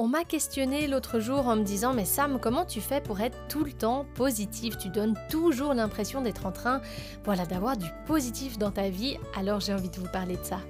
On 0.00 0.06
m'a 0.06 0.22
questionné 0.22 0.86
l'autre 0.86 1.18
jour 1.18 1.48
en 1.48 1.56
me 1.56 1.64
disant 1.64 1.92
Mais 1.92 2.04
Sam, 2.04 2.38
comment 2.40 2.64
tu 2.64 2.80
fais 2.80 3.00
pour 3.00 3.20
être 3.20 3.36
tout 3.48 3.64
le 3.64 3.72
temps 3.72 4.06
positif? 4.14 4.78
Tu 4.78 4.90
donnes 4.90 5.18
toujours 5.28 5.74
l'impression 5.74 6.22
d'être 6.22 6.46
en 6.46 6.52
train 6.52 6.80
voilà, 7.24 7.46
d'avoir 7.46 7.76
du 7.76 7.88
positif 8.06 8.58
dans 8.58 8.70
ta 8.70 8.90
vie. 8.90 9.18
Alors 9.36 9.58
j'ai 9.58 9.74
envie 9.74 9.90
de 9.90 9.96
vous 9.96 10.06
parler 10.06 10.36
de 10.36 10.44
ça. 10.44 10.60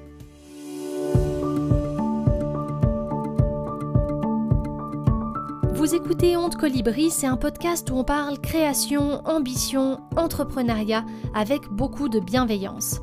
Vous 5.75 5.95
écoutez 5.95 6.39
Honte 6.39 6.57
Colibri, 6.57 7.11
c'est 7.11 7.27
un 7.27 7.37
podcast 7.37 7.91
où 7.91 7.97
on 7.97 8.05
parle 8.05 8.39
création, 8.41 9.21
ambition, 9.27 10.01
entrepreneuriat 10.17 11.05
avec 11.35 11.69
beaucoup 11.69 12.09
de 12.09 12.19
bienveillance. 12.19 13.03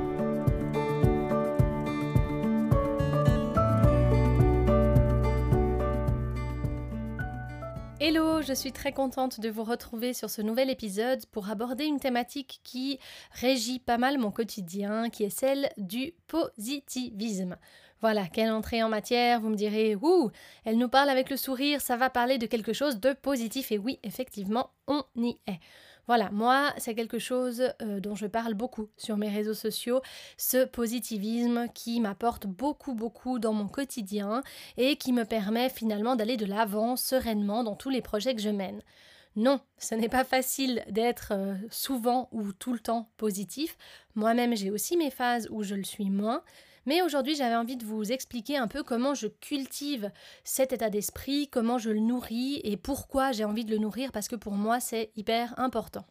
Je 8.51 8.55
suis 8.55 8.73
très 8.73 8.91
contente 8.91 9.39
de 9.39 9.49
vous 9.49 9.63
retrouver 9.63 10.13
sur 10.13 10.29
ce 10.29 10.41
nouvel 10.41 10.69
épisode 10.69 11.25
pour 11.27 11.49
aborder 11.49 11.85
une 11.85 12.01
thématique 12.01 12.59
qui 12.65 12.99
régit 13.31 13.79
pas 13.79 13.97
mal 13.97 14.17
mon 14.17 14.29
quotidien, 14.29 15.09
qui 15.09 15.23
est 15.23 15.29
celle 15.29 15.69
du 15.77 16.11
positivisme. 16.27 17.55
Voilà, 18.01 18.27
quelle 18.27 18.51
entrée 18.51 18.83
en 18.83 18.89
matière, 18.89 19.39
vous 19.39 19.47
me 19.47 19.55
direz, 19.55 19.95
ouh, 19.95 20.31
elle 20.65 20.77
nous 20.77 20.89
parle 20.89 21.07
avec 21.07 21.29
le 21.29 21.37
sourire, 21.37 21.79
ça 21.79 21.95
va 21.95 22.09
parler 22.09 22.39
de 22.39 22.45
quelque 22.45 22.73
chose 22.73 22.99
de 22.99 23.13
positif, 23.13 23.71
et 23.71 23.77
oui, 23.77 23.99
effectivement, 24.03 24.71
on 24.85 25.05
y 25.15 25.37
est. 25.47 25.61
Voilà, 26.07 26.29
moi, 26.31 26.73
c'est 26.77 26.95
quelque 26.95 27.19
chose 27.19 27.63
euh, 27.81 27.99
dont 27.99 28.15
je 28.15 28.27
parle 28.27 28.53
beaucoup 28.53 28.89
sur 28.97 29.17
mes 29.17 29.29
réseaux 29.29 29.53
sociaux, 29.53 30.01
ce 30.37 30.65
positivisme 30.65 31.67
qui 31.73 31.99
m'apporte 31.99 32.47
beaucoup, 32.47 32.93
beaucoup 32.93 33.39
dans 33.39 33.53
mon 33.53 33.67
quotidien 33.67 34.43
et 34.77 34.95
qui 34.95 35.13
me 35.13 35.25
permet 35.25 35.69
finalement 35.69 36.15
d'aller 36.15 36.37
de 36.37 36.45
l'avant 36.45 36.95
sereinement 36.95 37.63
dans 37.63 37.75
tous 37.75 37.89
les 37.89 38.01
projets 38.01 38.35
que 38.35 38.41
je 38.41 38.49
mène. 38.49 38.81
Non, 39.37 39.61
ce 39.77 39.95
n'est 39.95 40.09
pas 40.09 40.25
facile 40.25 40.83
d'être 40.89 41.31
euh, 41.31 41.55
souvent 41.69 42.27
ou 42.33 42.51
tout 42.51 42.73
le 42.73 42.79
temps 42.79 43.09
positif. 43.15 43.77
Moi-même, 44.15 44.57
j'ai 44.57 44.71
aussi 44.71 44.97
mes 44.97 45.11
phases 45.11 45.47
où 45.51 45.63
je 45.63 45.75
le 45.75 45.85
suis 45.85 46.09
moins. 46.09 46.43
Mais 46.85 47.01
aujourd'hui, 47.01 47.35
j'avais 47.35 47.55
envie 47.55 47.77
de 47.77 47.85
vous 47.85 48.11
expliquer 48.11 48.57
un 48.57 48.67
peu 48.67 48.83
comment 48.83 49.13
je 49.13 49.27
cultive 49.27 50.11
cet 50.43 50.73
état 50.73 50.89
d'esprit, 50.89 51.47
comment 51.47 51.77
je 51.77 51.91
le 51.91 51.99
nourris 51.99 52.59
et 52.63 52.77
pourquoi 52.77 53.31
j'ai 53.31 53.45
envie 53.45 53.65
de 53.65 53.71
le 53.71 53.77
nourrir 53.77 54.11
parce 54.11 54.27
que 54.27 54.35
pour 54.35 54.53
moi, 54.53 54.79
c'est 54.79 55.11
hyper 55.15 55.53
important. 55.59 56.05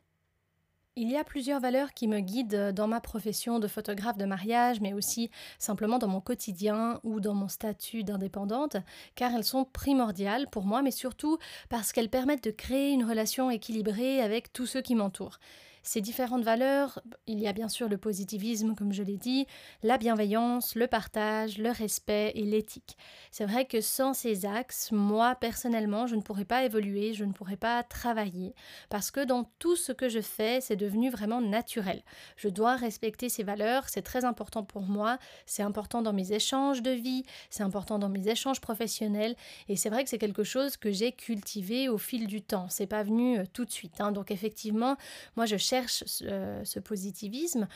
Il 0.96 1.08
y 1.08 1.16
a 1.16 1.24
plusieurs 1.24 1.60
valeurs 1.60 1.94
qui 1.94 2.08
me 2.08 2.20
guident 2.20 2.72
dans 2.72 2.88
ma 2.88 3.00
profession 3.00 3.58
de 3.58 3.68
photographe 3.68 4.18
de 4.18 4.24
mariage, 4.24 4.80
mais 4.80 4.92
aussi 4.92 5.30
simplement 5.58 5.98
dans 5.98 6.08
mon 6.08 6.20
quotidien 6.20 7.00
ou 7.04 7.20
dans 7.20 7.32
mon 7.32 7.48
statut 7.48 8.02
d'indépendante, 8.02 8.76
car 9.14 9.32
elles 9.34 9.44
sont 9.44 9.64
primordiales 9.64 10.48
pour 10.50 10.64
moi, 10.64 10.82
mais 10.82 10.90
surtout 10.90 11.38
parce 11.68 11.92
qu'elles 11.92 12.10
permettent 12.10 12.44
de 12.44 12.50
créer 12.50 12.90
une 12.90 13.04
relation 13.04 13.50
équilibrée 13.50 14.20
avec 14.20 14.52
tous 14.52 14.66
ceux 14.66 14.82
qui 14.82 14.96
m'entourent. 14.96 15.38
Ces 15.82 16.00
différentes 16.00 16.42
valeurs, 16.42 17.00
il 17.26 17.40
y 17.40 17.48
a 17.48 17.52
bien 17.52 17.68
sûr 17.68 17.88
le 17.88 17.96
positivisme, 17.96 18.74
comme 18.74 18.92
je 18.92 19.02
l'ai 19.02 19.16
dit, 19.16 19.46
la 19.82 19.98
bienveillance, 19.98 20.74
le 20.74 20.86
partage, 20.86 21.58
le 21.58 21.70
respect 21.70 22.32
et 22.34 22.44
l'éthique. 22.44 22.96
C'est 23.30 23.46
vrai 23.46 23.64
que 23.64 23.80
sans 23.80 24.12
ces 24.12 24.44
axes, 24.46 24.92
moi 24.92 25.34
personnellement, 25.34 26.06
je 26.06 26.16
ne 26.16 26.20
pourrais 26.20 26.44
pas 26.44 26.64
évoluer, 26.64 27.14
je 27.14 27.24
ne 27.24 27.32
pourrais 27.32 27.56
pas 27.56 27.82
travailler, 27.82 28.54
parce 28.88 29.10
que 29.10 29.24
dans 29.24 29.44
tout 29.58 29.76
ce 29.76 29.92
que 29.92 30.08
je 30.08 30.20
fais, 30.20 30.60
c'est 30.60 30.76
devenu 30.76 31.10
vraiment 31.10 31.40
naturel. 31.40 32.02
Je 32.36 32.48
dois 32.48 32.76
respecter 32.76 33.28
ces 33.28 33.42
valeurs, 33.42 33.88
c'est 33.88 34.02
très 34.02 34.24
important 34.24 34.62
pour 34.62 34.82
moi, 34.82 35.18
c'est 35.46 35.62
important 35.62 36.02
dans 36.02 36.12
mes 36.12 36.32
échanges 36.32 36.82
de 36.82 36.90
vie, 36.90 37.24
c'est 37.48 37.62
important 37.62 37.98
dans 37.98 38.08
mes 38.08 38.28
échanges 38.28 38.60
professionnels, 38.60 39.34
et 39.68 39.76
c'est 39.76 39.90
vrai 39.90 40.04
que 40.04 40.10
c'est 40.10 40.18
quelque 40.18 40.44
chose 40.44 40.76
que 40.76 40.90
j'ai 40.90 41.12
cultivé 41.12 41.88
au 41.88 41.98
fil 41.98 42.26
du 42.26 42.42
temps. 42.42 42.66
C'est 42.68 42.86
pas 42.86 43.02
venu 43.02 43.38
euh, 43.38 43.44
tout 43.52 43.64
de 43.64 43.70
suite. 43.70 44.00
Hein. 44.00 44.12
Donc 44.12 44.30
effectivement, 44.30 44.96
moi 45.36 45.46
je 45.46 45.56
cherche 45.70 46.02
ce, 46.06 46.80
positivisme, 46.80 47.68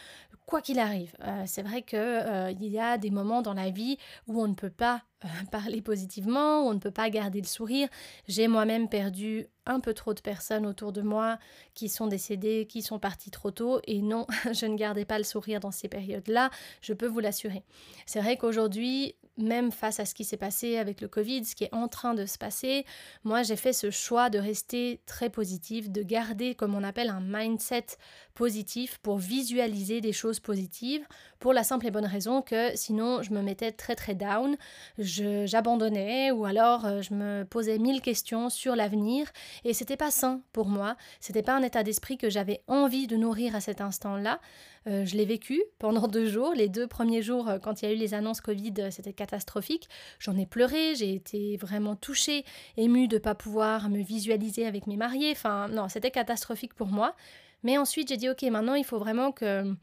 quoi 0.46 0.60
qu'il 0.60 0.78
arrive. 0.78 1.14
Euh, 1.20 1.44
c'est 1.46 1.62
vrai 1.62 1.82
qu'il 1.82 1.98
euh, 2.00 2.52
y 2.60 2.78
a 2.78 2.98
des 2.98 3.10
moments 3.10 3.40
dans 3.40 3.54
la 3.54 3.70
vie 3.70 3.98
où 4.26 4.42
on 4.42 4.48
ne 4.48 4.54
peut 4.54 4.70
pas 4.70 5.02
euh, 5.24 5.28
parler 5.52 5.80
positivement, 5.80 6.64
où 6.64 6.70
on 6.70 6.74
ne 6.74 6.80
peut 6.80 6.90
pas 6.90 7.08
garder 7.10 7.40
le 7.40 7.46
sourire. 7.46 7.88
J'ai 8.26 8.48
moi-même 8.48 8.88
perdu 8.88 9.46
un 9.66 9.78
peu 9.78 9.94
trop 9.94 10.12
de 10.12 10.20
personnes 10.20 10.66
autour 10.66 10.92
de 10.92 11.02
moi 11.02 11.38
qui 11.74 11.88
sont 11.88 12.08
décédées, 12.08 12.66
qui 12.68 12.82
sont 12.82 12.98
parties 12.98 13.30
trop 13.30 13.52
tôt, 13.52 13.80
et 13.86 14.02
non, 14.02 14.26
je 14.52 14.66
ne 14.66 14.76
gardais 14.76 15.04
pas 15.04 15.18
le 15.18 15.24
sourire 15.24 15.60
dans 15.60 15.70
ces 15.70 15.88
périodes-là, 15.88 16.50
je 16.80 16.92
peux 16.94 17.06
vous 17.06 17.20
l'assurer. 17.20 17.62
C'est 18.06 18.20
vrai 18.20 18.36
qu'aujourd'hui, 18.36 19.14
même 19.36 19.72
face 19.72 20.00
à 20.00 20.04
ce 20.04 20.14
qui 20.14 20.24
s'est 20.24 20.36
passé 20.36 20.76
avec 20.78 21.00
le 21.00 21.08
Covid, 21.08 21.44
ce 21.44 21.54
qui 21.54 21.64
est 21.64 21.74
en 21.74 21.88
train 21.88 22.14
de 22.14 22.26
se 22.26 22.38
passer, 22.38 22.84
moi 23.24 23.42
j'ai 23.42 23.56
fait 23.56 23.72
ce 23.72 23.90
choix 23.90 24.30
de 24.30 24.38
rester 24.38 25.00
très 25.06 25.30
positif, 25.30 25.90
de 25.90 26.02
garder 26.02 26.54
comme 26.54 26.74
on 26.74 26.84
appelle 26.84 27.10
un 27.10 27.20
mindset 27.20 27.86
positif 28.34 28.98
pour 29.02 29.18
visualiser 29.18 30.00
des 30.00 30.12
choses 30.12 30.40
positives, 30.40 31.06
pour 31.38 31.52
la 31.52 31.62
simple 31.62 31.86
et 31.86 31.90
bonne 31.90 32.06
raison 32.06 32.42
que 32.42 32.76
sinon 32.76 33.22
je 33.22 33.32
me 33.32 33.42
mettais 33.42 33.72
très 33.72 33.94
très 33.94 34.14
down, 34.14 34.56
j'abandonnais 34.98 36.30
ou 36.32 36.44
alors 36.44 36.84
euh, 36.84 37.02
je 37.02 37.14
me 37.14 37.44
posais 37.44 37.78
mille 37.78 38.00
questions 38.00 38.50
sur 38.50 38.76
l'avenir 38.76 39.30
et 39.64 39.72
c'était 39.72 39.96
pas 39.96 40.10
sain 40.10 40.40
pour 40.52 40.68
moi, 40.68 40.96
c'était 41.20 41.42
pas 41.42 41.54
un 41.54 41.62
état 41.62 41.82
d'esprit 41.82 42.18
que 42.18 42.28
j'avais 42.28 42.62
envie 42.66 43.06
de 43.06 43.16
nourrir 43.16 43.54
à 43.54 43.60
cet 43.60 43.80
instant-là. 43.80 44.40
Euh, 44.86 45.06
je 45.06 45.16
l'ai 45.16 45.24
vécu 45.24 45.62
pendant 45.78 46.08
deux 46.08 46.26
jours. 46.26 46.52
Les 46.54 46.68
deux 46.68 46.86
premiers 46.86 47.22
jours, 47.22 47.48
euh, 47.48 47.58
quand 47.58 47.80
il 47.80 47.86
y 47.86 47.88
a 47.88 47.94
eu 47.94 47.96
les 47.96 48.12
annonces 48.12 48.40
Covid, 48.40 48.74
c'était 48.90 49.14
catastrophique. 49.14 49.88
J'en 50.18 50.36
ai 50.36 50.44
pleuré, 50.44 50.94
j'ai 50.94 51.14
été 51.14 51.56
vraiment 51.56 51.96
touchée, 51.96 52.44
émue 52.76 53.08
de 53.08 53.16
ne 53.16 53.20
pas 53.20 53.34
pouvoir 53.34 53.88
me 53.88 54.02
visualiser 54.02 54.66
avec 54.66 54.86
mes 54.86 54.96
mariés. 54.96 55.30
Enfin, 55.32 55.68
non, 55.68 55.88
c'était 55.88 56.10
catastrophique 56.10 56.74
pour 56.74 56.88
moi. 56.88 57.14
Mais 57.64 57.76
ensuite, 57.78 58.08
j'ai 58.08 58.16
dit, 58.16 58.28
ok, 58.28 58.42
maintenant, 58.42 58.74
il 58.74 58.84
faut 58.84 58.98
vraiment 58.98 59.32
que 59.32 59.74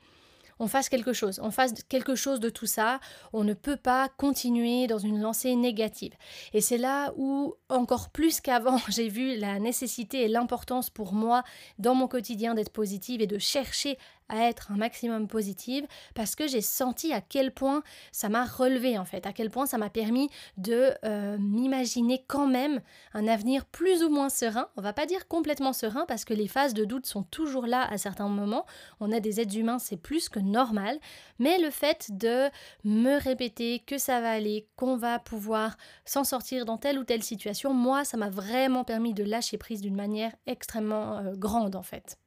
on 0.62 0.68
fasse 0.68 0.90
quelque 0.90 1.12
chose, 1.12 1.40
on 1.44 1.50
fasse 1.50 1.74
quelque 1.90 2.14
chose 2.14 2.40
de 2.40 2.50
tout 2.50 2.68
ça. 2.68 3.00
On 3.34 3.44
ne 3.44 3.56
peut 3.56 3.78
pas 3.78 4.09
continuer 4.09 4.86
dans 4.86 5.00
une 5.00 5.19
lancée 5.19 5.56
négative. 5.56 6.14
Et 6.53 6.62
c'est 6.62 6.78
là 6.78 7.14
où, 7.18 7.56
encore 7.68 8.09
plus 8.12 8.41
qu'avant, 8.41 8.78
j'ai 8.88 9.09
vu 9.09 9.36
la 9.38 9.58
nécessité 9.58 10.22
et 10.22 10.28
l'importance 10.28 10.91
pour 10.91 11.14
moi 11.14 11.44
dans 11.80 11.96
mon 11.96 12.08
quotidien 12.08 12.53
d'être 12.53 12.72
positive 12.72 13.22
et 13.22 13.28
de 13.28 13.40
chercher 13.40 13.97
à 14.31 14.47
être 14.47 14.72
un 14.72 14.78
maximum 14.78 15.28
positive 15.28 15.86
parce 16.16 16.36
que 16.36 16.47
j'ai 16.47 16.62
senti 16.62 17.14
à 17.14 17.22
quel 17.22 17.52
point 17.52 17.84
ça 18.12 18.30
m'a 18.30 18.46
relevé 18.46 18.97
en 18.97 19.06
fait, 19.06 19.28
à 19.28 19.34
quel 19.34 19.52
point 19.52 19.66
ça 19.66 19.78
m'a 19.78 19.90
permis 19.90 20.30
de 20.58 20.92
euh, 21.03 21.38
m'imaginer 21.38 22.24
quand 22.28 22.47
même 22.47 22.81
un 23.14 23.28
avenir 23.28 23.66
plus 23.66 24.03
ou 24.03 24.09
moins 24.09 24.30
serein. 24.30 24.70
On 24.78 24.81
va 24.81 24.94
pas 24.94 25.06
dire 25.06 25.28
complètement 25.28 25.74
serein 25.74 26.06
parce 26.08 26.25
que 26.25 26.34
les 26.34 26.47
phases 26.47 26.74
de 26.74 26.86
doute 26.86 27.06
sont 27.06 27.24
toujours 27.24 27.68
là 27.68 27.88
à 27.91 27.97
certains 27.97 28.30
moments. 28.30 28.66
On 29.00 29.12
a 29.12 29.20
des 29.20 29.40
êtres 29.40 29.58
humains, 29.58 29.80
c'est 29.80 29.97
plus 29.97 30.30
que 30.30 30.40
normal, 30.40 30.97
mais 31.38 31.59
le 31.59 31.70
fait 31.70 32.09
de 32.12 32.50
me 32.84 33.22
répéter 33.22 33.80
que 33.80 33.97
ça 33.97 34.22
va 34.22 34.31
aller, 34.31 34.68
qu'on 34.78 34.96
va 34.97 35.20
pouvoir 35.20 35.78
s'en 36.06 36.24
sortir 36.24 36.66
dans 36.66 36.78
telle 36.78 36.97
ou 36.97 37.03
telle 37.03 37.24
situation, 37.24 37.74
moi 37.74 38.06
ça 38.06 38.18
m'a 38.18 38.30
vraiment 38.30 38.84
permis 38.84 39.14
de 39.14 39.23
lâcher 39.23 39.58
prise 39.58 39.82
d'une 39.82 39.96
manière 39.96 40.32
extrêmement 40.47 41.17
euh, 41.17 41.34
grande 41.35 41.76
en 41.76 41.84
fait. 41.84 42.21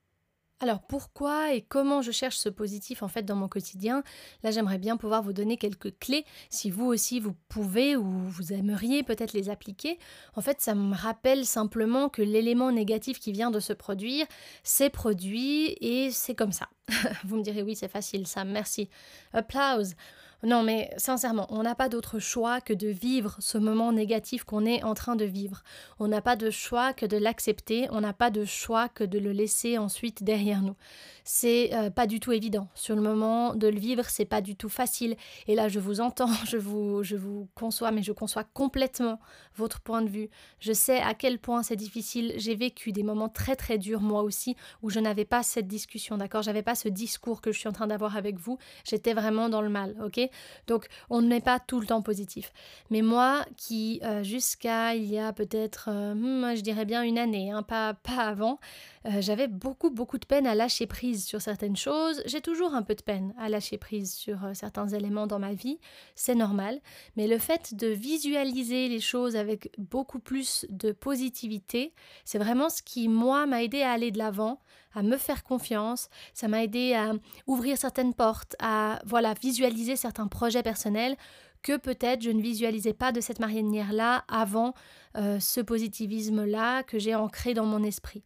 Alors 0.61 0.81
pourquoi 0.83 1.53
et 1.53 1.63
comment 1.63 2.01
je 2.01 2.13
cherche 2.13 2.37
ce 2.37 2.49
positif 2.49 3.03
en 3.03 3.09
fait 3.09 3.23
dans 3.23 3.35
mon 3.35 3.49
quotidien? 3.49 4.03
Là 4.43 4.51
j'aimerais 4.51 4.79
bien 4.79 4.97
pouvoir 4.97 5.23
vous 5.23 5.33
donner 5.33 5.57
quelques 5.57 5.99
clés 5.99 6.25
si 6.49 6.71
vous 6.71 6.87
aussi 6.87 7.21
vous 7.21 7.35
pouvez 7.49 7.97
ou 7.97 8.05
vous 8.05 8.53
aimeriez 8.53 9.03
peut-être 9.03 9.33
les 9.33 9.51
appliquer. 9.51 9.99
En 10.35 10.41
fait 10.41 10.61
ça 10.61 10.75
me 10.75 10.95
rappelle 10.95 11.45
simplement 11.45 12.09
que 12.09 12.23
l'élément 12.23 12.71
négatif 12.71 13.19
qui 13.19 13.33
vient 13.33 13.51
de 13.51 13.61
se 13.61 13.73
produire, 13.73 14.27
c'est 14.63 14.91
produit 14.91 15.77
et 15.81 16.11
c'est 16.11 16.35
comme 16.35 16.53
ça. 16.53 16.69
vous 17.25 17.37
me 17.37 17.43
direz 17.43 17.63
oui 17.63 17.75
c'est 17.75 17.89
facile 17.89 18.27
ça, 18.27 18.45
merci. 18.45 18.89
Applause. 19.33 19.95
Non, 20.45 20.63
mais 20.63 20.91
sincèrement, 20.99 21.47
on 21.49 21.63
n'a 21.63 21.75
pas 21.75 21.89
d'autre 21.89 22.19
choix 22.19 22.61
que 22.61 22.75
de 22.75 22.89
vivre 22.89 23.37
ce 23.39 23.57
moment 23.57 23.93
négatif 23.93 24.45
qu'on 24.45 24.67
est 24.67 24.83
en 24.83 24.93
train 24.93 25.17
de 25.17 25.25
vivre. 25.25 25.63
On 25.99 26.07
n'a 26.07 26.21
pas 26.21 26.37
de 26.37 26.51
choix 26.51 26.93
que 26.93 27.07
de 27.07 27.17
l'accepter, 27.17 27.89
on 27.91 28.03
n'a 28.03 28.13
pas 28.13 28.31
de 28.31 28.45
choix 28.45 28.91
que 28.91 29.05
de 29.05 29.19
le 29.19 29.33
laisser 29.33 29.79
ensuite 29.79 30.23
derrière 30.23 30.61
nous. 30.61 30.77
C'est 31.25 31.73
euh, 31.73 31.89
pas 31.89 32.07
du 32.07 32.21
tout 32.21 32.33
évident. 32.33 32.69
Sur 32.75 32.95
le 32.95 33.01
moment 33.01 33.55
de 33.55 33.67
le 33.69 33.79
vivre, 33.79 34.05
c'est 34.11 34.27
pas 34.27 34.43
du 34.43 34.57
tout 34.57 34.69
facile. 34.69 35.17
Et 35.47 35.55
là, 35.55 35.69
je 35.69 35.81
vous 35.81 36.01
entends, 36.01 36.29
je 36.47 36.59
vous, 36.59 37.03
je 37.03 37.17
vous 37.17 37.49
conçois, 37.55 37.91
mais 37.91 38.03
je 38.03 38.13
conçois 38.13 38.45
complètement 38.45 39.19
votre 39.57 39.81
point 39.81 40.03
de 40.03 40.11
vue. 40.11 40.29
Je 40.61 40.75
sais 40.75 41.01
à 41.01 41.15
quel 41.15 41.39
point 41.39 41.63
c'est 41.63 41.77
difficile. 41.77 42.35
J'ai 42.37 42.55
vécu 42.55 42.93
des 42.93 43.03
moments 43.03 43.31
très 43.31 43.57
très 43.57 43.79
durs 43.79 44.03
moi 44.03 44.23
aussi 44.23 44.57
où 44.83 44.91
je 44.91 45.01
n'avais 45.01 45.25
pas 45.25 45.43
cette 45.43 45.67
discussion, 45.67 46.19
d'accord? 46.19 46.43
J'avais 46.43 46.63
pas 46.63 46.75
ce 46.75 46.89
discours 46.89 47.41
que 47.41 47.51
je 47.51 47.59
suis 47.59 47.69
en 47.69 47.73
train 47.73 47.87
d'avoir 47.87 48.19
avec 48.19 48.39
vous. 48.39 48.59
J'étais 48.85 49.15
vraiment 49.15 49.49
dans 49.49 49.63
le 49.63 49.71
mal, 49.71 49.97
ok? 50.05 50.21
Donc 50.67 50.87
on 51.11 51.23
n'est 51.23 51.41
pas 51.41 51.61
tout 51.61 51.81
le 51.81 51.87
temps 51.87 52.03
positif. 52.03 52.53
Mais 52.91 53.03
moi 53.03 53.45
qui 53.57 54.01
euh, 54.03 54.23
jusqu'à 54.23 54.95
il 54.95 55.07
y 55.07 55.19
a 55.19 55.33
peut-être, 55.33 55.89
euh, 55.91 56.15
hmm, 56.15 56.57
je 56.57 56.61
dirais 56.61 56.85
bien 56.85 57.03
une 57.03 57.19
année, 57.19 57.51
hein, 57.51 57.63
pas, 57.63 57.95
pas 57.95 58.27
avant, 58.29 58.59
euh, 59.07 59.21
j'avais 59.21 59.49
beaucoup 59.49 59.91
beaucoup 59.91 60.19
de 60.19 60.27
peine 60.27 60.47
à 60.47 60.55
lâcher 60.55 60.87
prise 60.87 61.25
sur 61.25 61.41
certaines 61.41 61.77
choses. 61.77 62.23
J'ai 62.27 62.41
toujours 62.41 62.75
un 62.75 62.83
peu 62.83 62.95
de 62.95 63.03
peine 63.03 63.35
à 63.39 63.49
lâcher 63.49 63.79
prise 63.79 64.13
sur 64.13 64.39
certains 64.55 64.89
éléments 64.89 65.27
dans 65.27 65.39
ma 65.39 65.53
vie, 65.53 65.79
c'est 66.15 66.35
normal. 66.35 66.81
Mais 67.17 67.27
le 67.27 67.39
fait 67.39 67.75
de 67.75 67.89
visualiser 67.89 68.89
les 68.89 69.01
choses 69.01 69.37
avec 69.37 69.71
beaucoup 69.79 70.19
plus 70.19 70.67
de 70.71 70.93
positivité, 70.93 71.93
c'est 72.25 72.39
vraiment 72.39 72.69
ce 72.69 72.83
qui 72.83 73.09
moi 73.09 73.47
m'a 73.47 73.63
aidé 73.63 73.83
à 73.83 73.93
aller 73.93 74.11
de 74.11 74.19
l'avant, 74.19 74.61
à 74.95 75.03
me 75.03 75.17
faire 75.17 75.43
confiance, 75.43 76.09
ça 76.33 76.49
m'a 76.49 76.63
aidé 76.63 76.95
à 76.95 77.13
ouvrir 77.47 77.77
certaines 77.79 78.15
portes, 78.15 78.57
à 78.61 79.01
voilà, 79.05 79.35
visualiser 79.35 79.97
certains 79.97 80.27
projets 80.27 80.63
personnels 80.63 81.17
que 81.63 81.77
peut-être 81.77 82.23
je 82.23 82.31
ne 82.31 82.43
visualisais 82.43 82.93
pas 82.93 83.11
de 83.11 83.21
cette 83.21 83.41
manière-là 83.41 84.25
avant 84.29 84.75
euh, 85.17 85.41
ce 85.41 85.61
positivisme-là 85.61 86.83
que 86.83 86.99
j'ai 86.99 87.15
ancré 87.15 87.55
dans 87.55 87.65
mon 87.65 87.83
esprit. 87.83 88.23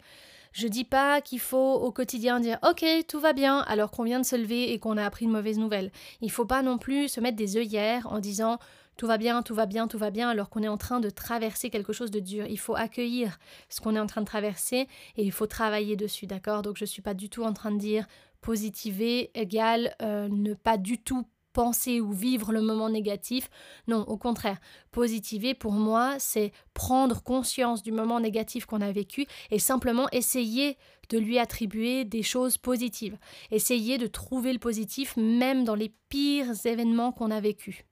Je 0.53 0.67
dis 0.67 0.85
pas 0.85 1.20
qu'il 1.20 1.41
faut 1.41 1.75
au 1.75 1.93
quotidien 1.93 2.41
dire 2.41 2.59
OK, 2.69 2.85
tout 3.06 3.20
va 3.20 3.32
bien 3.32 3.61
alors 3.61 3.91
qu'on 3.91 4.03
vient 4.03 4.19
de 4.19 4.26
se 4.26 4.35
lever 4.35 4.73
et 4.73 4.79
qu'on 4.79 4.97
a 4.97 5.05
appris 5.05 5.26
une 5.26 5.31
mauvaise 5.31 5.59
nouvelle. 5.59 5.93
Il 6.20 6.31
faut 6.31 6.47
pas 6.47 6.62
non 6.62 6.79
plus 6.79 7.09
se 7.09 7.20
mettre 7.20 7.37
des 7.37 7.56
œillères 7.56 8.11
en 8.11 8.19
disant 8.19 8.59
tout 8.99 9.06
va 9.06 9.17
bien, 9.17 9.43
tout 9.43 9.55
va 9.55 9.65
bien, 9.65 9.87
tout 9.87 9.97
va 9.97 10.11
bien, 10.11 10.29
alors 10.29 10.50
qu'on 10.50 10.62
est 10.62 10.69
en 10.69 10.77
train 10.77 10.99
de 10.99 11.09
traverser 11.09 11.71
quelque 11.71 11.93
chose 11.93 12.11
de 12.11 12.19
dur. 12.19 12.45
Il 12.47 12.59
faut 12.59 12.75
accueillir 12.75 13.39
ce 13.69 13.81
qu'on 13.81 13.95
est 13.95 14.00
en 14.00 14.09
train 14.09 14.23
de 14.23 14.27
traverser 14.27 14.89
et 15.17 15.23
il 15.23 15.31
faut 15.31 15.47
travailler 15.47 15.95
dessus, 15.95 16.27
d'accord? 16.27 16.62
Donc 16.62 16.77
je 16.77 16.83
ne 16.83 16.89
suis 16.89 17.00
pas 17.00 17.15
du 17.15 17.31
tout 17.31 17.45
en 17.45 17.53
train 17.53 17.71
de 17.71 17.79
dire 17.79 18.06
positiver 18.41 19.31
égale 19.39 19.95
euh, 20.03 20.29
ne 20.29 20.53
pas 20.53 20.79
du 20.79 20.99
tout 20.99 21.25
penser 21.53 22.00
ou 22.00 22.11
vivre 22.11 22.53
le 22.53 22.61
moment 22.61 22.91
négatif. 22.91 23.50
Non, 23.87 24.03
au 24.03 24.17
contraire, 24.17 24.59
positiver 24.91 25.55
pour 25.55 25.73
moi, 25.73 26.17
c'est 26.19 26.51
prendre 26.75 27.23
conscience 27.23 27.85
du 27.85 27.93
moment 27.93 28.19
négatif 28.19 28.67
qu'on 28.67 28.81
a 28.81 28.91
vécu 28.91 29.27
et 29.53 29.61
simplement 29.61 30.09
essayer 30.11 30.77
de 31.09 31.19
lui 31.19 31.39
attribuer 31.39 32.05
des 32.05 32.25
choses 32.25 32.59
positives. 32.59 33.17
Essayer 33.53 33.97
de 33.97 34.09
trouver 34.09 34.53
le 34.53 34.59
positif 34.59 35.17
même 35.17 35.62
dans 35.62 35.77
les 35.77 35.94
pires 36.09 36.67
événements 36.67 37.12
qu'on 37.12 37.31
a 37.31 37.41
vécus 37.41 37.85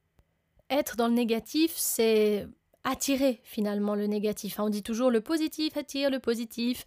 être 0.71 0.97
dans 0.97 1.09
le 1.09 1.15
négatif, 1.15 1.73
c'est 1.77 2.47
attirer 2.87 3.41
finalement 3.43 3.95
le 3.95 4.07
négatif. 4.07 4.61
Hein. 4.61 4.65
On 4.67 4.71
dit 4.71 4.83
toujours 4.83 5.11
le 5.11 5.21
positif 5.21 5.77
attire 5.77 6.09
le 6.09 6.21
positif. 6.21 6.85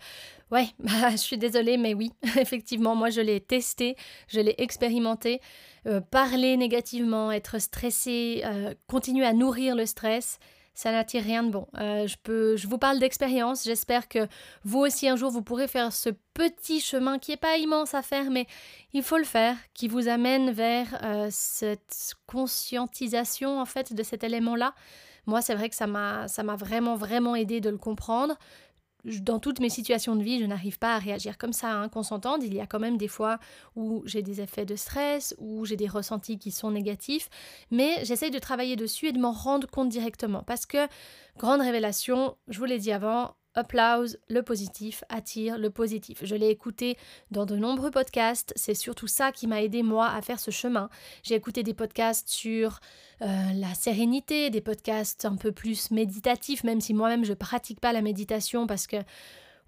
Ouais, 0.50 0.68
bah, 0.80 1.12
je 1.12 1.18
suis 1.18 1.38
désolée, 1.38 1.78
mais 1.78 1.94
oui, 1.94 2.12
effectivement, 2.38 2.96
moi 2.96 3.10
je 3.10 3.22
l'ai 3.22 3.42
testé, 3.42 3.96
je 4.28 4.40
l'ai 4.40 4.56
expérimenté. 4.58 5.42
Euh, 5.88 6.02
parler 6.02 6.58
négativement, 6.58 7.32
être 7.32 7.60
stressé, 7.60 8.42
euh, 8.46 8.74
continuer 8.88 9.26
à 9.26 9.34
nourrir 9.34 9.76
le 9.76 9.86
stress, 9.86 10.40
ça 10.80 10.94
n'attire 10.94 11.24
rien 11.24 11.44
de 11.44 11.52
bon. 11.52 11.68
Euh, 11.78 12.08
je, 12.08 12.66
vous 12.66 12.78
parle 12.78 13.00
d'expérience. 13.00 13.66
J'espère 13.66 14.08
que 14.08 14.30
vous 14.64 14.80
aussi 14.80 15.10
un 15.10 15.18
jour 15.18 15.30
vous 15.30 15.42
pourrez 15.42 15.68
faire 15.68 15.92
ce 15.92 16.10
petit 16.34 16.80
chemin 16.80 17.20
qui 17.20 17.32
n'est 17.32 17.38
pas 17.38 17.58
immense 17.58 17.94
à 17.94 18.02
faire, 18.02 18.32
mais 18.32 18.48
il 18.94 19.04
faut 19.04 19.18
le 19.18 19.26
faire, 19.26 19.58
qui 19.74 19.90
vous 19.90 20.08
amène 20.08 20.52
vers 20.52 20.98
euh, 21.04 21.28
cette 21.32 22.14
conscientisation 22.28 23.60
en 23.60 23.66
fait 23.66 23.92
de 23.92 24.04
cet 24.04 24.24
élément-là. 24.24 24.74
Moi, 25.26 25.42
c'est 25.42 25.54
vrai 25.54 25.68
que 25.68 25.76
ça 25.76 25.86
m'a, 25.86 26.30
ça 26.30 26.44
m'a 26.44 26.56
vraiment, 26.56 26.96
vraiment 26.96 27.36
aidé 27.36 27.60
de 27.60 27.70
le 27.70 27.78
comprendre 27.78 28.38
dans 29.06 29.40
toutes 29.40 29.60
mes 29.60 29.70
situations 29.70 30.16
de 30.16 30.24
vie, 30.24 30.40
je 30.40 30.46
n'arrive 30.46 30.78
pas 30.78 30.96
à 30.96 31.00
réagir 31.00 31.38
comme 31.38 31.54
ça, 31.54 31.72
hein, 31.72 31.90
qu'on 31.90 32.04
s'entende. 32.04 32.44
Il 32.44 32.54
y 32.54 32.60
a 32.60 32.66
quand 32.66 32.80
même 32.80 32.98
des 32.98 33.08
fois 33.08 33.40
où 33.76 34.04
j'ai 34.06 34.22
des 34.22 34.42
effets 34.42 34.66
de 34.66 34.76
stress, 34.76 35.36
où 35.38 35.66
j'ai 35.66 35.78
des 35.78 35.88
ressentis 35.88 36.38
qui 36.38 36.52
sont 36.52 36.72
négatifs, 36.72 37.30
mais 37.72 38.04
j'essaye 38.04 38.32
de 38.32 38.40
travailler 38.40 38.76
dessus 38.76 39.08
et 39.08 39.12
de 39.12 39.20
m'en 39.20 39.32
rendre 39.32 39.68
compte 39.68 39.90
directement. 39.90 40.44
Parce 40.44 40.66
que, 40.66 40.88
grande 41.38 41.62
révélation, 41.62 42.36
je 42.48 42.60
vous 42.60 42.66
l'ai 42.66 42.80
dit 42.80 42.92
avant, 42.92 43.36
Applause, 43.56 44.20
le 44.30 44.44
positif 44.44 45.04
attire 45.10 45.58
le 45.58 45.72
positif. 45.72 46.20
Je 46.24 46.36
l'ai 46.36 46.50
écouté 46.50 46.98
dans 47.32 47.46
de 47.46 47.56
nombreux 47.56 47.90
podcasts. 47.90 48.54
C'est 48.56 48.76
surtout 48.76 49.08
ça 49.08 49.32
qui 49.32 49.48
m'a 49.48 49.64
aidé 49.64 49.82
moi 49.82 50.08
à 50.10 50.22
faire 50.22 50.40
ce 50.40 50.52
chemin. 50.52 50.90
J'ai 51.24 51.36
écouté 51.36 51.64
des 51.64 51.74
podcasts 51.74 52.30
sur 52.30 52.80
euh, 53.22 53.26
la 53.56 53.74
sérénité, 53.74 54.52
des 54.52 54.62
podcasts 54.62 55.26
un 55.26 55.36
peu 55.36 55.52
plus 55.52 55.90
méditatifs, 55.90 56.64
même 56.64 56.80
si 56.80 56.94
moi-même 56.94 57.26
je 57.26 57.34
pratique 57.34 57.80
pas 57.80 57.92
la 57.92 58.02
méditation 58.02 58.68
parce 58.68 58.86
que 58.86 58.98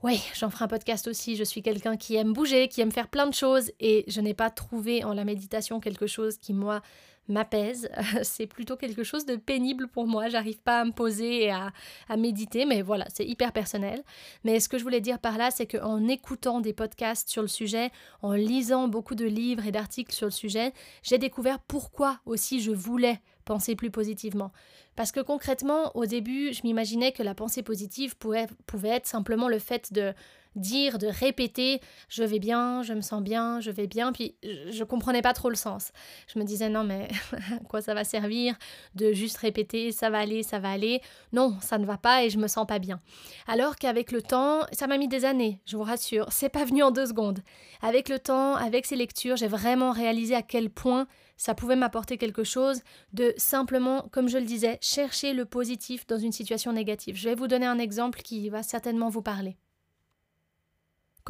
oui, 0.04 0.22
j'en 0.36 0.50
ferai 0.50 0.66
un 0.66 0.68
podcast 0.68 1.08
aussi. 1.08 1.36
Je 1.36 1.44
suis 1.44 1.62
quelqu'un 1.62 1.98
qui 1.98 2.16
aime 2.16 2.34
bouger, 2.34 2.68
qui 2.68 2.82
aime 2.82 2.92
faire 2.92 3.08
plein 3.08 3.28
de 3.28 3.34
choses 3.34 3.72
et 3.80 4.04
je 4.08 4.22
n'ai 4.22 4.34
pas 4.34 4.50
trouvé 4.50 5.04
en 5.04 5.14
la 5.14 5.26
méditation 5.26 5.80
quelque 5.80 6.08
chose 6.08 6.38
qui 6.38 6.54
moi 6.54 6.82
m'apaise. 7.28 7.90
c'est 8.24 8.48
plutôt 8.48 8.76
quelque 8.76 9.04
chose 9.04 9.26
de 9.26 9.36
pénible 9.36 9.88
pour 9.88 10.08
moi. 10.08 10.30
J'arrive 10.30 10.60
pas 10.60 10.82
à 10.82 10.86
me 10.86 10.92
poser 10.92 11.44
et 11.44 11.52
à, 11.52 11.72
à 12.10 12.18
méditer, 12.18 12.66
mais 12.66 12.82
voilà, 12.82 13.06
c'est 13.14 13.26
hyper 13.26 13.52
personnel. 13.52 14.04
Mais 14.44 14.60
ce 14.60 14.70
que 14.70 14.78
je 14.78 14.84
voulais 14.84 15.02
dire 15.02 15.20
par 15.20 15.38
là, 15.38 15.52
c'est 15.52 15.68
qu'en 15.68 16.08
écoutant 16.08 16.62
des 16.62 16.74
podcasts 16.74 17.30
sur 17.30 17.42
le 17.42 17.48
sujet, 17.48 17.92
en 18.22 18.34
lisant 18.34 18.88
beaucoup 18.88 19.16
de 19.16 19.26
livres 19.26 19.66
et 19.66 19.72
d'articles 19.72 20.14
sur 20.14 20.28
le 20.28 20.32
sujet, 20.32 20.74
j'ai 21.04 21.18
découvert 21.18 21.60
pourquoi 21.60 22.20
aussi 22.26 22.62
je 22.62 22.72
voulais 22.72 23.20
penser 23.46 23.76
plus 23.76 23.92
positivement. 23.92 24.52
Parce 24.96 25.12
que 25.12 25.20
concrètement, 25.20 25.96
au 25.96 26.06
début, 26.06 26.54
je 26.54 26.62
m'imaginais 26.64 27.12
que 27.12 27.24
la 27.24 27.34
pensée 27.34 27.64
positive 27.64 28.18
pouvait, 28.18 28.48
pouvait 28.66 28.90
être 28.90 29.08
simplement 29.08 29.48
le 29.48 29.60
fait 29.60 29.94
de 29.94 30.14
dire, 30.56 30.98
de 30.98 31.08
répéter 31.08 31.80
je 32.10 32.24
vais 32.24 32.40
bien, 32.40 32.84
je 32.84 32.94
me 32.94 33.02
sens 33.02 33.22
bien, 33.22 33.60
je 33.60 33.72
vais 33.72 33.88
bien, 33.88 34.12
puis 34.12 34.36
je 34.44 34.84
comprenais 34.84 35.22
pas 35.22 35.34
trop 35.34 35.50
le 35.50 35.56
sens. 35.56 35.92
Je 36.34 36.40
me 36.40 36.44
disais 36.44 36.70
non 36.70 36.84
mais 36.84 37.08
quoi 37.70 37.82
ça 37.82 37.94
va 37.94 38.04
servir 38.04 38.56
de 38.96 39.14
juste 39.14 39.38
répéter 39.38 39.92
ça 39.92 40.10
va 40.10 40.20
aller, 40.20 40.44
ça 40.44 40.60
va 40.60 40.72
aller. 40.72 41.02
Non, 41.34 41.56
ça 41.62 41.78
ne 41.78 41.86
va 41.86 41.98
pas 41.98 42.24
et 42.24 42.30
je 42.30 42.38
me 42.38 42.48
sens 42.48 42.66
pas 42.68 42.80
bien. 42.80 43.00
Alors 43.48 43.76
qu'avec 43.76 44.12
le 44.12 44.22
temps, 44.22 44.62
ça 44.72 44.88
m'a 44.88 44.98
mis 44.98 45.08
des 45.08 45.26
années, 45.26 45.62
je 45.66 45.78
vous 45.78 45.84
rassure, 45.84 46.28
c'est 46.32 46.50
pas 46.50 46.66
venu 46.66 46.84
en 46.84 46.92
deux 46.92 47.08
secondes. 47.08 47.40
Avec 47.82 48.10
le 48.10 48.20
temps, 48.20 48.56
avec 48.56 48.86
ces 48.86 48.96
lectures, 48.96 49.38
j'ai 49.38 49.48
vraiment 49.48 49.92
réalisé 49.92 50.36
à 50.36 50.42
quel 50.42 50.70
point 50.70 51.08
ça 51.38 51.56
pouvait 51.56 51.76
m'apporter 51.76 52.18
quelque 52.18 52.44
chose 52.44 52.82
de 53.14 53.34
simplement, 53.38 54.08
comme 54.12 54.30
je 54.30 54.38
le 54.38 54.46
disais, 54.46 54.78
chercher 54.82 55.34
le 55.34 55.46
positif 55.46 56.06
dans 56.06 56.20
une 56.20 56.32
situation 56.32 56.72
négative. 56.72 57.16
Je 57.16 57.30
vais 57.30 57.36
vous 57.36 57.48
donner 57.48 57.66
un 57.66 57.80
exemple 57.80 58.22
qui 58.22 58.48
va 58.50 58.62
certainement 58.62 59.10
vous 59.10 59.24
parler. 59.24 59.58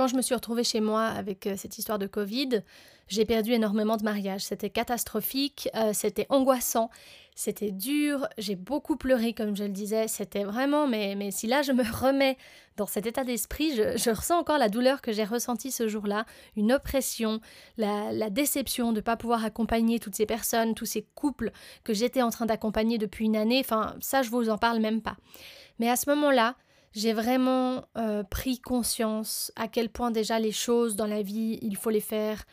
Quand 0.02 0.08
je 0.08 0.16
me 0.16 0.24
suis 0.24 0.34
retrouvée 0.34 0.64
chez 0.64 0.82
moi 0.82 1.04
avec 1.04 1.46
euh, 1.46 1.54
cette 1.56 1.78
histoire 1.78 2.00
de 2.00 2.08
Covid, 2.08 2.64
j'ai 3.08 3.24
perdu 3.24 3.52
énormément 3.52 3.98
de 3.98 4.04
mariages. 4.04 4.42
C'était 4.42 4.72
catastrophique, 4.72 5.70
euh, 5.76 5.92
c'était 5.94 6.26
angoissant, 6.30 6.90
c'était 7.36 7.70
dur, 7.70 8.28
j'ai 8.40 8.56
beaucoup 8.56 8.96
pleuré 8.96 9.34
comme 9.34 9.56
je 9.56 9.62
le 9.62 9.70
disais, 9.70 10.08
c'était 10.08 10.44
vraiment, 10.44 10.88
mais, 10.88 11.14
mais 11.14 11.30
si 11.30 11.46
là 11.46 11.62
je 11.62 11.72
me 11.72 11.84
remets 11.84 12.36
dans 12.78 12.88
cet 12.88 13.06
état 13.06 13.24
d'esprit, 13.24 13.76
je, 13.76 14.10
ressens 14.10 14.40
encore 14.40 14.58
la 14.58 14.70
douleur 14.70 15.04
que 15.04 15.12
j'ai 15.12 15.24
ressentie 15.24 15.70
ce 15.70 15.88
jour-là, 15.88 16.26
une 16.58 16.72
oppression, 16.72 17.40
la, 17.78 18.12
la 18.12 18.32
déception 18.32 18.94
de 18.94 18.96
ne 18.98 19.02
pas 19.02 19.18
pouvoir 19.18 19.46
accompagner 19.46 20.00
toutes 20.00 20.16
ces 20.16 20.26
personnes, 20.26 20.74
tous 20.74 20.88
ces 20.88 21.04
couples 21.14 21.52
que 21.84 21.94
j'étais 21.94 22.24
en 22.24 22.32
train 22.32 22.48
d'accompagner 22.48 22.98
depuis 22.98 23.26
une 23.26 23.36
année, 23.36 23.60
enfin 23.64 23.96
ça 24.00 24.24
je 24.24 24.32
vous 24.32 24.50
en 24.50 24.58
parle 24.58 24.80
même 24.80 25.04
pas. 25.04 25.18
Mais 25.78 25.92
à 25.92 25.96
ce 25.96 26.10
moment-là, 26.10 26.56
j'ai 26.94 27.14
vraiment 27.14 27.86
euh, 27.98 28.24
pris 28.24 28.60
conscience 28.60 29.52
à 29.56 29.68
quel 29.68 29.90
point 29.90 30.12
déjà 30.12 30.40
les 30.40 30.52
choses 30.52 30.96
dans 30.96 31.08
la 31.08 31.22
vie, 31.22 31.60
il 31.62 31.78
faut 31.78 31.90
les 31.90 32.02
faire 32.02 32.44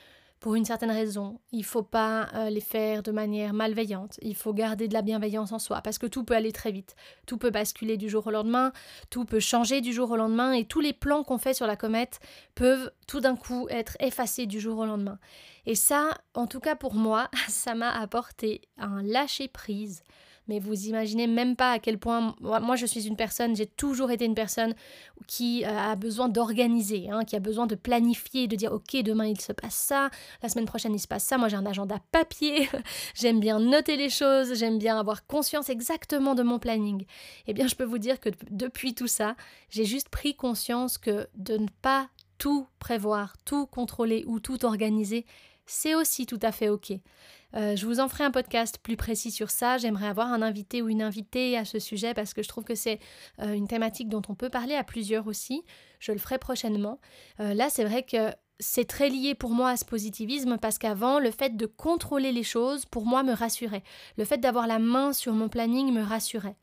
pour 0.40 0.54
une 0.54 0.64
certaine 0.64 0.90
raison. 0.90 1.40
Il 1.50 1.60
ne 1.60 1.64
faut 1.64 1.82
pas 1.82 2.28
euh, 2.34 2.50
les 2.50 2.60
faire 2.60 3.02
de 3.02 3.10
manière 3.10 3.52
malveillante. 3.52 4.18
Il 4.22 4.36
faut 4.36 4.54
garder 4.54 4.86
de 4.88 4.94
la 4.94 5.02
bienveillance 5.02 5.52
en 5.52 5.58
soi 5.58 5.80
parce 5.82 5.98
que 5.98 6.06
tout 6.06 6.24
peut 6.24 6.34
aller 6.34 6.52
très 6.52 6.70
vite. 6.70 6.94
Tout 7.26 7.38
peut 7.38 7.50
basculer 7.50 7.96
du 7.96 8.08
jour 8.08 8.26
au 8.26 8.30
lendemain, 8.30 8.72
tout 9.10 9.24
peut 9.24 9.40
changer 9.40 9.80
du 9.80 9.92
jour 9.92 10.10
au 10.10 10.16
lendemain 10.16 10.52
et 10.52 10.64
tous 10.64 10.80
les 10.80 10.92
plans 10.92 11.24
qu'on 11.24 11.38
fait 11.38 11.54
sur 11.54 11.66
la 11.66 11.76
comète 11.76 12.20
peuvent 12.54 12.92
tout 13.06 13.20
d'un 13.20 13.36
coup 13.36 13.66
être 13.70 13.96
effacés 14.00 14.46
du 14.46 14.60
jour 14.60 14.78
au 14.78 14.86
lendemain. 14.86 15.18
Et 15.66 15.74
ça, 15.74 16.16
en 16.34 16.46
tout 16.46 16.60
cas 16.60 16.76
pour 16.76 16.94
moi, 16.94 17.28
ça 17.48 17.74
m'a 17.74 17.90
apporté 17.90 18.62
un 18.76 19.02
lâcher 19.02 19.48
prise 19.48 20.02
mais 20.48 20.58
vous 20.58 20.86
imaginez 20.86 21.26
même 21.26 21.56
pas 21.56 21.72
à 21.72 21.78
quel 21.78 21.98
point 21.98 22.34
moi 22.40 22.76
je 22.76 22.86
suis 22.86 23.06
une 23.06 23.16
personne, 23.16 23.54
j'ai 23.54 23.66
toujours 23.66 24.10
été 24.10 24.24
une 24.24 24.34
personne 24.34 24.74
qui 25.26 25.64
euh, 25.64 25.68
a 25.68 25.96
besoin 25.96 26.28
d'organiser, 26.28 27.08
hein, 27.10 27.24
qui 27.24 27.36
a 27.36 27.40
besoin 27.40 27.66
de 27.66 27.74
planifier, 27.74 28.48
de 28.48 28.56
dire 28.56 28.72
ok 28.72 29.02
demain 29.02 29.26
il 29.26 29.40
se 29.40 29.52
passe 29.52 29.74
ça, 29.74 30.10
la 30.42 30.48
semaine 30.48 30.66
prochaine 30.66 30.94
il 30.94 30.98
se 31.00 31.08
passe 31.08 31.24
ça. 31.24 31.38
Moi 31.38 31.48
j'ai 31.48 31.56
un 31.56 31.66
agenda 31.66 31.98
papier, 32.12 32.68
j'aime 33.14 33.40
bien 33.40 33.60
noter 33.60 33.96
les 33.96 34.10
choses, 34.10 34.54
j'aime 34.54 34.78
bien 34.78 34.98
avoir 34.98 35.26
conscience 35.26 35.68
exactement 35.68 36.34
de 36.34 36.42
mon 36.42 36.58
planning. 36.58 37.04
Eh 37.46 37.54
bien 37.54 37.66
je 37.66 37.74
peux 37.74 37.84
vous 37.84 37.98
dire 37.98 38.20
que 38.20 38.30
depuis 38.50 38.94
tout 38.94 39.06
ça, 39.06 39.36
j'ai 39.70 39.84
juste 39.84 40.08
pris 40.08 40.34
conscience 40.34 40.98
que 40.98 41.28
de 41.34 41.56
ne 41.56 41.68
pas 41.82 42.08
tout 42.38 42.66
prévoir, 42.78 43.36
tout 43.44 43.66
contrôler 43.66 44.24
ou 44.26 44.40
tout 44.40 44.64
organiser, 44.64 45.26
c'est 45.68 45.94
aussi 45.94 46.26
tout 46.26 46.38
à 46.42 46.52
fait 46.52 46.68
OK. 46.68 46.92
Euh, 47.56 47.76
je 47.76 47.86
vous 47.86 48.00
en 48.00 48.08
ferai 48.08 48.24
un 48.24 48.30
podcast 48.30 48.78
plus 48.82 48.96
précis 48.96 49.30
sur 49.30 49.50
ça. 49.50 49.78
J'aimerais 49.78 50.08
avoir 50.08 50.28
un 50.28 50.42
invité 50.42 50.82
ou 50.82 50.88
une 50.88 51.02
invitée 51.02 51.56
à 51.56 51.64
ce 51.64 51.78
sujet 51.78 52.14
parce 52.14 52.34
que 52.34 52.42
je 52.42 52.48
trouve 52.48 52.64
que 52.64 52.74
c'est 52.74 53.00
euh, 53.40 53.54
une 53.54 53.68
thématique 53.68 54.08
dont 54.08 54.22
on 54.28 54.34
peut 54.34 54.50
parler 54.50 54.74
à 54.74 54.84
plusieurs 54.84 55.26
aussi. 55.26 55.64
Je 55.98 56.12
le 56.12 56.18
ferai 56.18 56.38
prochainement. 56.38 57.00
Euh, 57.40 57.54
là, 57.54 57.70
c'est 57.70 57.84
vrai 57.84 58.02
que 58.02 58.32
c'est 58.60 58.86
très 58.86 59.08
lié 59.08 59.34
pour 59.34 59.50
moi 59.50 59.70
à 59.70 59.76
ce 59.76 59.84
positivisme 59.84 60.58
parce 60.58 60.78
qu'avant, 60.78 61.18
le 61.20 61.30
fait 61.30 61.56
de 61.56 61.66
contrôler 61.66 62.32
les 62.32 62.42
choses, 62.42 62.84
pour 62.84 63.06
moi, 63.06 63.22
me 63.22 63.32
rassurait. 63.32 63.84
Le 64.16 64.24
fait 64.24 64.38
d'avoir 64.38 64.66
la 64.66 64.78
main 64.78 65.12
sur 65.12 65.32
mon 65.32 65.48
planning 65.48 65.92
me 65.92 66.02
rassurait. 66.02 66.56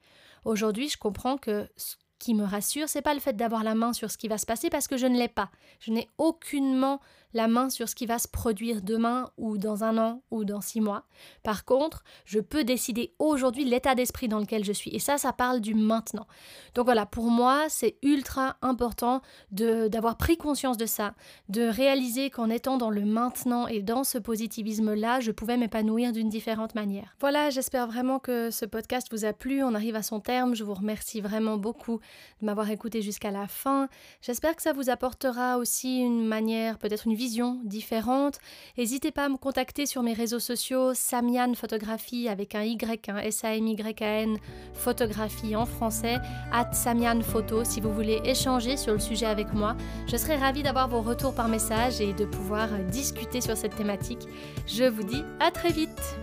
Aujourd'hui, 0.44 0.90
je 0.90 0.98
comprends 0.98 1.38
que 1.38 1.68
ce 1.78 1.96
qui 2.20 2.34
me 2.34 2.44
rassure, 2.44 2.90
c'est 2.90 3.02
pas 3.02 3.14
le 3.14 3.20
fait 3.20 3.36
d'avoir 3.36 3.64
la 3.64 3.76
main 3.76 3.94
sur 3.94 4.12
ce 4.12 4.18
qui 4.18 4.28
va 4.28 4.38
se 4.38 4.46
passer 4.46 4.70
parce 4.70 4.88
que 4.88 4.98
je 4.98 5.08
ne 5.08 5.18
l'ai 5.18 5.28
pas. 5.28 5.50
Je 5.80 5.92
n'ai 5.92 6.10
aucunement 6.18 7.02
la 7.36 7.50
main 7.50 7.70
sur 7.70 7.90
ce 7.90 7.96
qui 7.96 8.06
va 8.06 8.18
se 8.18 8.30
produire 8.30 8.82
demain 8.82 9.30
ou 9.38 9.58
dans 9.58 9.84
un 9.84 9.98
an 9.98 10.24
ou 10.32 10.46
dans 10.46 10.62
six 10.62 10.80
mois. 10.80 11.04
Par 11.44 11.66
contre, 11.66 12.04
je 12.24 12.40
peux 12.40 12.64
décider 12.64 13.14
aujourd'hui 13.20 13.66
l'état 13.66 13.94
d'esprit 13.94 14.30
dans 14.30 14.40
lequel 14.40 14.64
je 14.64 14.72
suis. 14.72 14.90
Et 14.96 15.00
ça, 15.00 15.18
ça 15.18 15.34
parle 15.34 15.60
du 15.60 15.76
maintenant. 15.76 16.28
Donc 16.76 16.86
voilà, 16.86 17.06
pour 17.06 17.26
moi, 17.26 17.66
c'est 17.68 17.98
ultra 18.02 18.56
important 18.62 19.22
d'avoir 19.52 20.16
pris 20.16 20.38
conscience 20.38 20.78
de 20.78 20.86
ça, 20.86 21.14
de 21.50 21.64
réaliser 21.64 22.30
qu'en 22.30 22.50
étant 22.50 22.78
dans 22.78 22.90
le 22.90 23.04
maintenant 23.04 23.68
et 23.68 23.82
dans 23.82 24.06
ce 24.06 24.18
positivisme-là, 24.18 25.20
je 25.20 25.32
pouvais 25.32 25.58
m'épanouir 25.58 26.14
d'une 26.14 26.30
différente 26.30 26.74
manière. 26.74 27.18
Voilà, 27.20 27.50
j'espère 27.50 27.86
vraiment 27.86 28.18
que 28.18 28.50
ce 28.50 28.66
podcast 28.66 29.10
vous 29.12 29.26
a 29.26 29.34
plu. 29.34 29.62
On 29.62 29.76
arrive 29.76 29.98
à 29.98 30.04
son 30.04 30.22
terme. 30.22 30.56
Je 30.56 30.64
vous 30.64 30.74
remercie 30.74 31.20
vraiment 31.20 31.58
beaucoup 31.58 32.00
de 32.40 32.46
m'avoir 32.46 32.70
écouté 32.70 33.02
jusqu'à 33.02 33.32
la 33.32 33.50
fin. 33.50 33.90
J'espère 34.22 34.56
que 34.56 34.62
ça 34.62 34.72
vous 34.72 34.90
apportera 34.90 35.58
aussi 35.58 36.00
une 36.00 36.26
manière, 36.26 36.78
peut-être 36.78 37.08
une 37.08 37.14
vision 37.14 37.25
différentes. 37.64 38.40
N'hésitez 38.78 39.12
pas 39.12 39.26
à 39.26 39.30
me 39.30 39.38
contacter 39.38 39.86
sur 39.86 40.04
mes 40.04 40.14
réseaux 40.14 40.40
sociaux, 40.40 40.94
Samian 40.94 41.54
Photographie 41.54 42.28
avec 42.30 42.56
un 42.56 42.64
Y, 42.64 43.10
un 43.10 43.18
S-A-M-Y-A-N, 43.18 44.38
photographie 44.74 45.56
en 45.56 45.66
français, 45.66 46.18
at 46.52 46.72
Samian 46.74 47.22
Photo 47.22 47.64
si 47.64 47.82
vous 47.82 47.94
voulez 47.94 48.22
échanger 48.24 48.78
sur 48.78 48.94
le 48.94 49.00
sujet 49.00 49.26
avec 49.26 49.54
moi. 49.54 49.76
Je 50.08 50.18
serai 50.18 50.36
ravie 50.36 50.64
d'avoir 50.64 50.88
vos 50.88 51.02
retours 51.02 51.34
par 51.34 51.48
message 51.48 52.02
et 52.02 52.14
de 52.14 52.26
pouvoir 52.26 52.70
discuter 52.92 53.42
sur 53.42 53.58
cette 53.58 53.76
thématique. 53.76 54.28
Je 54.68 54.86
vous 54.86 55.04
dis 55.04 55.24
à 55.40 55.52
très 55.52 55.72
vite 55.72 56.18